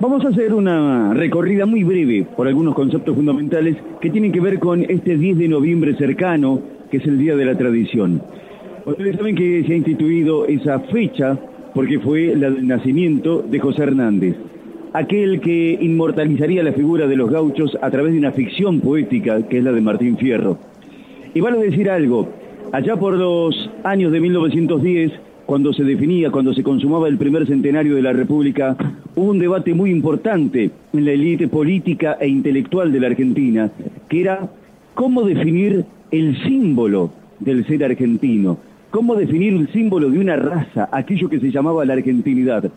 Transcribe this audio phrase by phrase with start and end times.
[0.00, 4.60] Vamos a hacer una recorrida muy breve por algunos conceptos fundamentales que tienen que ver
[4.60, 8.22] con este 10 de noviembre cercano, que es el Día de la Tradición.
[8.86, 11.36] Ustedes saben que se ha instituido esa fecha
[11.74, 14.36] porque fue la del nacimiento de José Hernández,
[14.92, 19.58] aquel que inmortalizaría la figura de los gauchos a través de una ficción poética que
[19.58, 20.58] es la de Martín Fierro.
[21.34, 22.28] Y vale decir algo,
[22.72, 25.12] allá por los años de 1910,
[25.48, 28.76] cuando se definía, cuando se consumaba el primer centenario de la República,
[29.16, 33.70] hubo un debate muy importante en la élite política e intelectual de la Argentina,
[34.10, 34.50] que era
[34.92, 38.58] cómo definir el símbolo del ser argentino,
[38.90, 42.70] cómo definir el símbolo de una raza, aquello que se llamaba la argentinidad.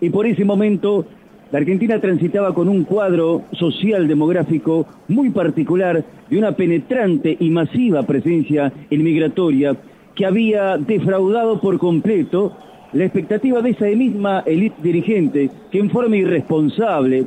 [0.00, 1.04] Y por ese momento
[1.52, 8.04] la Argentina transitaba con un cuadro social demográfico muy particular de una penetrante y masiva
[8.04, 9.76] presencia inmigratoria
[10.18, 12.52] que había defraudado por completo
[12.92, 17.26] la expectativa de esa misma élite dirigente que en forma irresponsable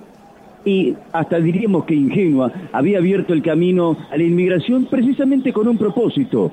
[0.66, 5.78] y hasta diríamos que ingenua había abierto el camino a la inmigración precisamente con un
[5.78, 6.52] propósito,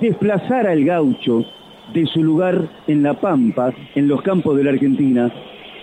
[0.00, 1.44] desplazar al gaucho
[1.92, 5.32] de su lugar en la pampa, en los campos de la Argentina,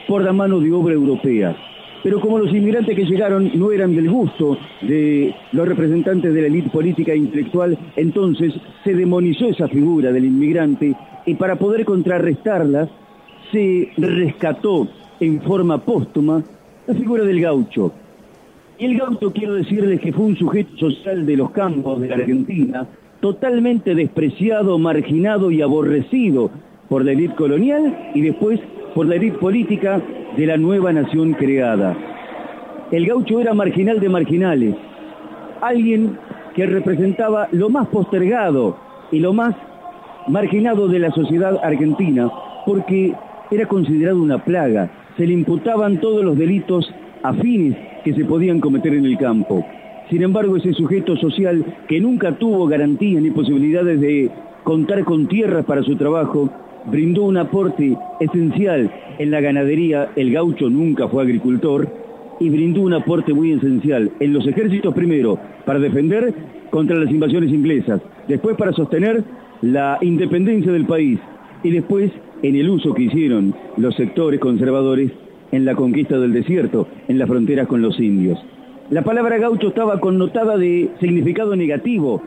[0.08, 1.53] por la mano de obra europea
[2.03, 6.47] pero como los inmigrantes que llegaron no eran del gusto de los representantes de la
[6.47, 12.89] élite política e intelectual, entonces se demonizó esa figura del inmigrante y para poder contrarrestarla
[13.52, 14.88] se rescató
[15.19, 16.44] en forma póstuma
[16.88, 17.91] la figura del gaucho.
[18.79, 22.16] Y el gaucho quiero decirles que fue un sujeto social de los campos de la
[22.16, 22.88] Argentina,
[23.19, 26.49] totalmente despreciado, marginado y aborrecido
[26.89, 28.59] por la élite colonial y después
[28.95, 30.02] por la élite política
[30.36, 31.95] de la nueva nación creada.
[32.92, 34.75] El gaucho era marginal de marginales,
[35.61, 36.17] alguien
[36.56, 38.78] que representaba lo más postergado
[39.12, 39.56] y lo más
[40.28, 42.30] marginado de la sociedad argentina,
[42.66, 43.14] porque
[43.50, 48.94] era considerado una plaga, se le imputaban todos los delitos afines que se podían cometer
[48.94, 49.66] en el campo.
[50.09, 54.29] Sin embargo, ese sujeto social que nunca tuvo garantías ni posibilidades de
[54.63, 56.50] contar con tierras para su trabajo,
[56.86, 61.88] brindó un aporte esencial en la ganadería, el gaucho nunca fue agricultor,
[62.40, 66.34] y brindó un aporte muy esencial en los ejércitos primero para defender
[66.72, 69.24] contra las invasiones inglesas, después para sostener
[69.62, 71.20] la independencia del país
[71.64, 75.12] y después en el uso que hicieron los sectores conservadores
[75.52, 78.40] en la conquista del desierto, en la frontera con los indios.
[78.90, 82.24] La palabra gaucho estaba connotada de significado negativo,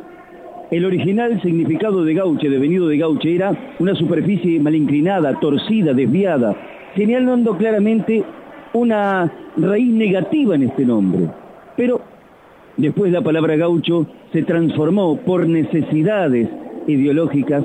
[0.70, 6.56] el original significado de gauche, devenido de gauche, era una superficie mal inclinada, torcida, desviada,
[6.97, 8.25] señalando claramente
[8.72, 11.28] una raíz negativa en este nombre.
[11.76, 12.00] Pero
[12.76, 16.48] después la palabra gaucho se transformó por necesidades
[16.86, 17.64] ideológicas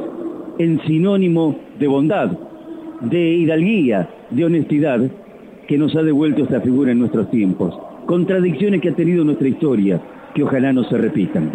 [0.57, 2.31] en sinónimo de bondad,
[3.01, 4.99] de hidalguía, de honestidad,
[5.67, 7.77] que nos ha devuelto esta figura en nuestros tiempos.
[8.05, 10.01] Contradicciones que ha tenido nuestra historia,
[10.33, 11.51] que ojalá no se repitan.